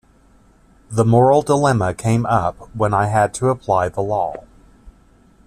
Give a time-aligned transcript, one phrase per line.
[0.89, 4.45] The moral dilemma came up when I had to apply the law.